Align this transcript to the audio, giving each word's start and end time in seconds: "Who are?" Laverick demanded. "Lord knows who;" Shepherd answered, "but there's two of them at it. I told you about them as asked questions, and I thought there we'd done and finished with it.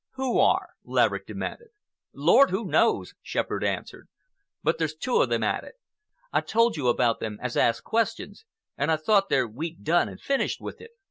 "Who 0.13 0.39
are?" 0.39 0.69
Laverick 0.83 1.27
demanded. 1.27 1.67
"Lord 2.11 2.51
knows 2.51 3.11
who;" 3.11 3.15
Shepherd 3.21 3.63
answered, 3.63 4.07
"but 4.63 4.79
there's 4.79 4.95
two 4.95 5.17
of 5.21 5.29
them 5.29 5.43
at 5.43 5.63
it. 5.63 5.75
I 6.33 6.41
told 6.41 6.75
you 6.75 6.87
about 6.87 7.19
them 7.19 7.37
as 7.39 7.55
asked 7.55 7.83
questions, 7.83 8.43
and 8.75 8.91
I 8.91 8.97
thought 8.97 9.29
there 9.29 9.47
we'd 9.47 9.83
done 9.83 10.09
and 10.09 10.19
finished 10.19 10.59
with 10.59 10.81
it. 10.81 10.89